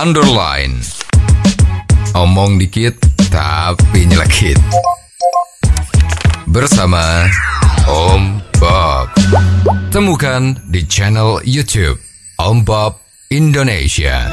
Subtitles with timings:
[0.00, 0.80] underline.
[2.16, 2.96] Omong dikit
[3.28, 4.56] tapi nyelekit.
[6.48, 7.28] Bersama
[7.84, 9.12] Om Bob.
[9.92, 12.00] Temukan di channel YouTube
[12.40, 12.96] Om Bob
[13.28, 14.24] Indonesia.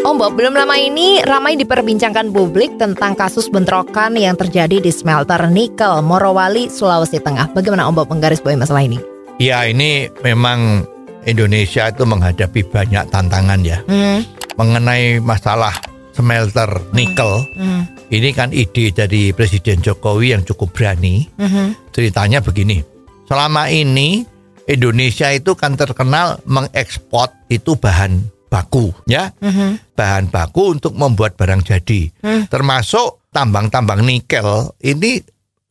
[0.00, 5.44] Om Bob, belum lama ini ramai diperbincangkan publik tentang kasus bentrokan yang terjadi di smelter
[5.52, 7.52] nikel Morowali, Sulawesi Tengah.
[7.52, 8.96] Bagaimana Om Bob menggarisbawahi masalah ini?
[9.36, 10.88] Ya ini memang
[11.24, 13.80] Indonesia itu menghadapi banyak tantangan ya.
[13.88, 14.24] Hmm,
[14.56, 15.74] mengenai masalah
[16.14, 17.42] smelter nikel.
[17.56, 21.26] hmm, Ini kan ide dari Presiden Jokowi yang cukup berani.
[21.34, 22.84] hmm, Ceritanya begini,
[23.26, 24.22] selama ini
[24.64, 31.66] Indonesia itu kan terkenal mengekspor itu bahan baku ya, hmm, bahan baku untuk membuat barang
[31.66, 32.08] jadi.
[32.22, 32.46] Hmm.
[32.46, 34.70] Termasuk tambang-tambang nikel.
[34.78, 35.20] Ini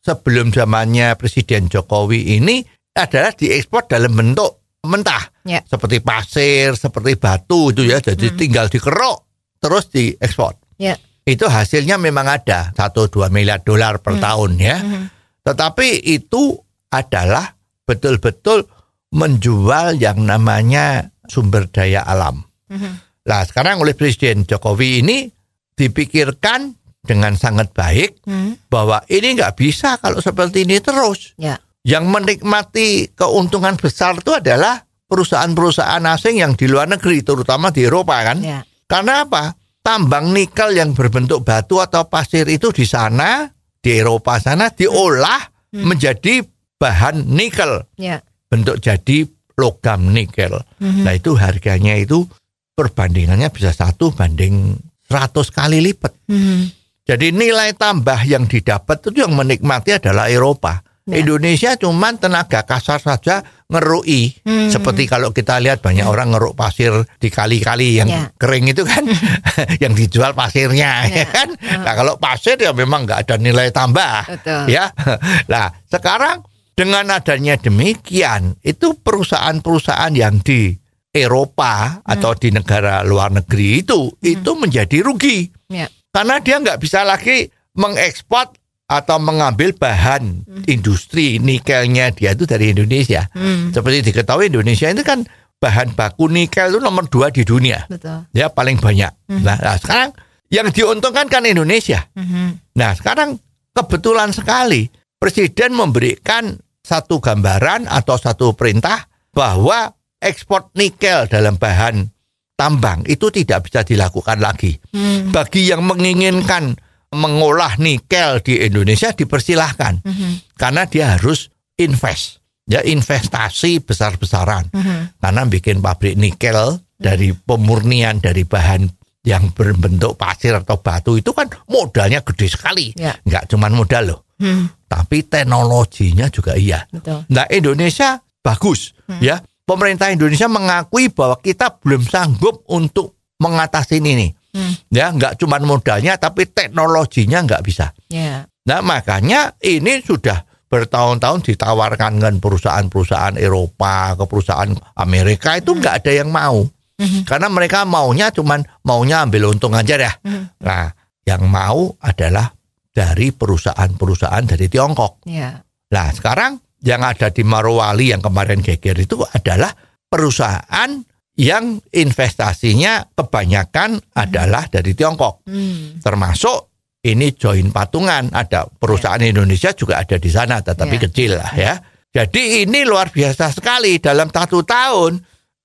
[0.04, 2.60] sebelum zamannya Presiden Jokowi ini
[2.94, 5.60] adalah diekspor dalam bentuk mentah Ya.
[5.64, 8.00] seperti pasir, seperti batu itu ya.
[8.00, 9.24] Jadi tinggal dikerok
[9.58, 10.56] terus diekspor.
[10.76, 14.78] ya, Itu hasilnya memang ada 1-2 miliar dolar per tahun ya.
[14.78, 15.06] hmm,
[15.42, 16.56] Tetapi itu
[16.90, 18.64] adalah betul-betul
[19.12, 22.44] menjual yang namanya sumber daya alam.
[22.68, 25.28] hmm, Nah sekarang oleh Presiden Jokowi ini
[25.74, 31.36] dipikirkan dengan sangat baik hmm, bahwa ini nggak bisa kalau seperti ini terus.
[31.36, 37.84] ya, Yang menikmati keuntungan besar itu adalah perusahaan-perusahaan asing yang di luar negeri, terutama di
[37.84, 38.40] Eropa kan.
[38.40, 39.52] ya, Karena apa?
[39.84, 45.90] Tambang nikel yang berbentuk batu atau pasir itu di sana, di Eropa sana diolah Hmm.
[45.90, 46.46] menjadi
[46.78, 49.26] bahan nikel, ya, bentuk jadi
[49.58, 50.54] logam nikel.
[50.78, 52.30] hmm, Nah itu harganya itu
[52.72, 54.78] perbandingannya bisa satu banding
[55.10, 56.14] 100 kali lipat.
[56.30, 56.62] hmm,
[57.04, 60.86] Jadi nilai tambah yang didapat itu yang menikmati adalah Eropa.
[61.04, 61.20] Ya.
[61.20, 64.40] Indonesia cuman tenaga kasar saja ngerui.
[64.48, 64.72] Hmm.
[64.72, 68.32] Seperti kalau kita lihat banyak orang ngeruk pasir di kali-kali yang Ya.
[68.40, 69.04] kering itu kan
[69.84, 71.24] yang dijual pasirnya Ya.
[71.24, 71.50] ya kan.
[71.84, 74.32] Nah, kalau pasir ya memang nggak ada nilai tambah.
[74.32, 74.72] Betul.
[74.72, 74.96] Ya.
[75.52, 80.74] Nah, sekarang dengan adanya demikian, itu perusahaan-perusahaan yang di
[81.14, 87.06] Eropa atau di negara luar negeri itu itu menjadi rugi ya, karena dia nggak bisa
[87.06, 87.46] lagi
[87.78, 88.50] mengekspor
[88.94, 93.26] atau mengambil bahan industri nikelnya dia itu dari Indonesia.
[93.34, 95.26] hmm, Seperti diketahui Indonesia itu kan
[95.58, 99.10] bahan baku nikel itu nomor dua di dunia, betul, ya paling banyak.
[99.42, 100.14] Nah, nah, sekarang
[100.54, 102.06] yang diuntungkan kan Indonesia.
[102.14, 103.42] hmm, Nah sekarang
[103.74, 104.86] kebetulan sekali
[105.18, 112.12] Presiden memberikan satu gambaran atau satu perintah bahwa ekspor nikel dalam bahan
[112.60, 114.78] tambang itu tidak bisa dilakukan lagi.
[114.92, 116.76] hmm, Bagi yang menginginkan
[117.14, 120.04] mengolah nikel di Indonesia dipersilahkan.
[120.04, 122.42] Hmm, karena dia harus invest.
[122.64, 124.72] Ya investasi besar-besaran.
[124.72, 128.88] Hmm, karena bikin pabrik nikel dari pemurnian dari bahan
[129.24, 132.92] yang berbentuk pasir atau batu itu kan modalnya gede sekali.
[132.96, 133.16] Ya.
[133.24, 134.20] nggak cuma modal loh.
[134.40, 136.84] Hmm, tapi teknologinya juga iya.
[136.92, 139.40] Betul, nah Indonesia bagus ya.
[139.64, 146.16] Pemerintah Indonesia mengakui bahwa kita belum sanggup untuk mengatasi ini hmm, ya nggak cuma modalnya
[146.16, 147.92] tapi teknologinya nggak bisa.
[148.08, 156.02] Ya, nah makanya ini sudah bertahun-tahun ditawarkan dengan perusahaan-perusahaan Eropa ke perusahaan Amerika itu nggak
[156.02, 156.66] ada yang mau.
[156.98, 160.14] Hmm, karena mereka maunya cuman maunya ambil untung aja ya.
[160.26, 160.90] Hmm, nah
[161.26, 162.54] yang mau adalah
[162.94, 165.26] dari perusahaan-perusahaan dari Tiongkok.
[165.30, 165.62] Ya,
[165.94, 169.72] nah sekarang yang ada di Marowali yang kemarin geger itu adalah
[170.12, 170.90] perusahaan
[171.34, 175.46] yang investasinya kebanyakan adalah dari Tiongkok.
[175.50, 176.70] Hmm, termasuk
[177.04, 181.02] ini join patungan ada perusahaan Indonesia juga ada di sana tetapi Ya.
[181.10, 181.74] kecil lah ya.
[182.14, 185.18] Jadi ini luar biasa sekali dalam satu tahun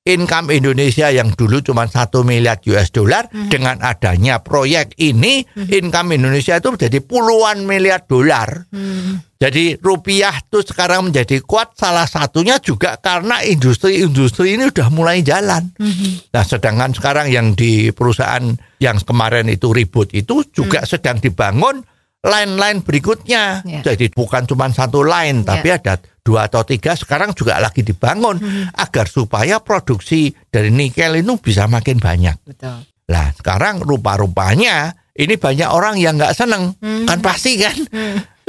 [0.09, 6.57] income Indonesia yang dulu cuma satu miliar US dollar dengan adanya proyek ini income Indonesia
[6.57, 8.65] itu menjadi puluhan miliar dolar.
[8.73, 15.21] Hmm, jadi rupiah tuh sekarang menjadi kuat salah satunya juga karena industri-industri ini udah mulai
[15.21, 15.69] jalan.
[15.77, 18.43] hmm, Nah, sedangkan sekarang yang di perusahaan
[18.81, 21.85] yang kemarin itu ribut itu juga sedang dibangun
[22.21, 23.63] line-line berikutnya.
[23.63, 23.81] Ya.
[23.81, 28.37] Jadi bukan cuma satu line, tapi ada dua atau tiga sekarang juga lagi dibangun
[28.75, 32.37] agar supaya produksi dari nikel itu bisa makin banyak.
[32.43, 36.77] betul, Lah, sekarang rupa-rupanya ini banyak orang yang nggak seneng,
[37.07, 37.75] kan pasti kan?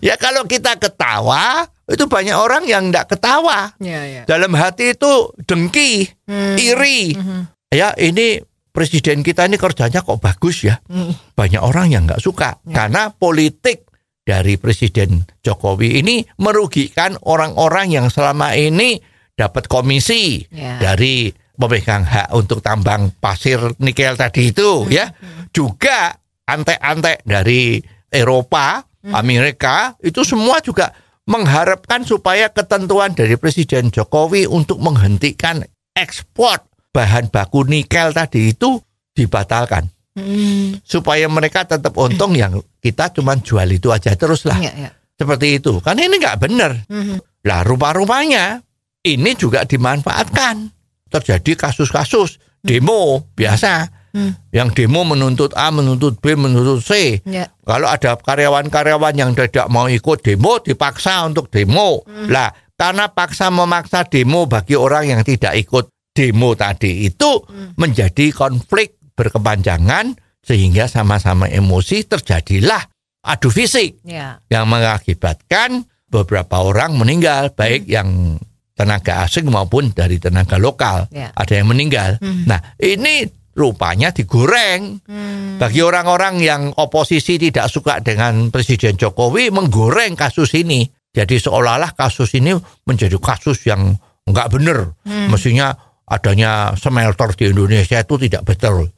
[0.00, 3.70] ya kalau kita ketawa, itu banyak orang yang nggak ketawa.
[3.78, 5.12] ya, ya, Dalam hati itu
[5.44, 6.56] dengki, Hmm.
[6.56, 7.14] iri.
[7.14, 8.42] hmm, Ya ini
[8.80, 10.80] presiden kita ini kerjanya kok bagus ya.
[10.80, 12.72] hmm, Banyak orang yang nggak suka Ya.
[12.72, 13.84] karena politik
[14.24, 18.96] dari Presiden Jokowi ini merugikan orang-orang yang selama ini
[19.36, 20.80] dapat komisi Ya.
[20.80, 25.12] dari pemegang hak untuk tambang pasir nikel tadi itu ya.
[25.52, 26.16] Juga
[26.48, 28.80] antek-antek dari Eropa,
[29.12, 30.88] Amerika itu semua juga
[31.26, 35.60] mengharapkan supaya ketentuan dari Presiden Jokowi untuk menghentikan
[35.92, 38.78] ekspor bahan baku nikel tadi itu
[39.14, 39.86] dibatalkan.
[40.10, 40.74] Hmm.
[40.82, 44.90] supaya mereka tetap untung yang kita cuma jual itu aja terus lah Ya, ya.
[45.14, 45.78] seperti itu.
[45.78, 46.82] Kan ini nggak benar.
[46.90, 47.46] Mhm.
[47.46, 48.58] lah rupa-rupanya
[49.06, 50.66] ini juga dimanfaatkan.
[51.08, 52.42] Terjadi kasus-kasus.
[52.60, 53.86] Demo biasa.
[54.10, 54.34] Hmm.
[54.50, 57.22] yang demo menuntut A menuntut B menuntut C.
[57.22, 57.46] Ya.
[57.62, 62.02] kalau ada karyawan-karyawan yang tidak mau ikut demo dipaksa untuk demo.
[62.26, 67.38] Lah karena paksa memaksa demo bagi orang yang tidak ikut demo tadi itu
[67.76, 72.80] menjadi konflik berkepanjangan sehingga sama-sama emosi terjadilah
[73.20, 74.40] adu fisik Ya.
[74.48, 78.40] yang mengakibatkan beberapa orang meninggal baik yang
[78.72, 81.30] tenaga asing maupun dari tenaga lokal Ya.
[81.36, 82.48] ada yang meninggal Hmm.
[82.48, 85.60] nah ini rupanya digoreng Hmm.
[85.60, 92.32] bagi orang-orang yang oposisi tidak suka dengan Presiden Jokowi menggoreng kasus ini jadi seolah-olah kasus
[92.32, 92.56] ini
[92.88, 94.96] menjadi kasus yang nggak benar
[95.28, 95.74] mestinya
[96.10, 98.90] adanya smelter di Indonesia itu tidak betul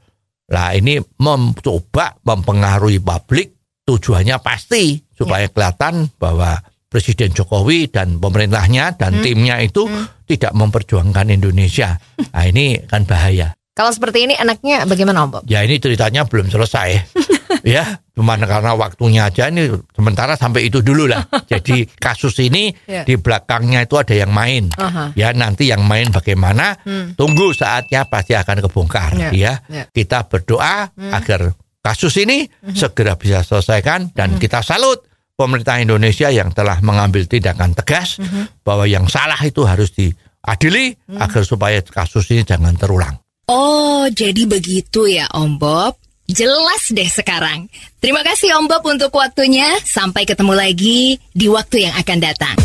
[0.48, 3.52] lah ini mencoba mempengaruhi publik
[3.86, 6.58] tujuannya pasti supaya kelihatan bahwa
[6.92, 9.88] Presiden Jokowi dan pemerintahnya dan timnya itu
[10.28, 11.96] tidak memperjuangkan Indonesia.
[12.36, 13.56] Nah ini kan bahaya.
[13.72, 15.42] Kalau seperti ini enaknya bagaimana Om Bob?
[15.48, 17.16] Ya ini ceritanya belum selesai.
[17.64, 21.24] ya, cuma karena waktunya aja ini sementara sampai itu dulu lah.
[21.52, 23.08] Jadi kasus ini Ya.
[23.08, 24.68] di belakangnya itu ada yang main.
[24.76, 25.16] Aha.
[25.16, 26.76] Ya nanti yang main bagaimana?
[26.84, 27.16] Hmm.
[27.16, 29.16] Tunggu saatnya pasti akan kebongkar.
[29.16, 29.84] Ya, Ya, ya.
[29.88, 36.78] kita berdoa agar kasus ini segera bisa selesaikan dan kita salut pemerintah Indonesia yang telah
[36.84, 38.20] mengambil tindakan tegas
[38.62, 43.16] bahwa yang salah itu harus diadili agar supaya kasus ini jangan terulang.
[43.50, 45.98] Oh, jadi begitu ya Om Bob.
[46.32, 47.68] Jelas deh sekarang.
[48.00, 49.68] Terima kasih Om Bob untuk waktunya.
[49.84, 52.56] Sampai ketemu lagi di waktu yang akan datang.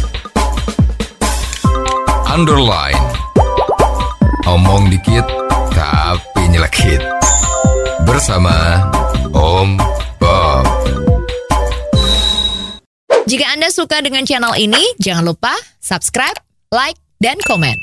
[2.31, 3.04] Underline.
[4.48, 5.28] Omong dikit
[5.75, 7.04] tapi nyelekit.
[8.08, 8.88] Bersama
[9.36, 9.75] Om
[10.16, 10.63] Bob.
[13.28, 15.52] Jika Anda suka dengan channel ini, jangan lupa
[15.84, 16.40] subscribe,
[16.72, 17.75] like, dan komen.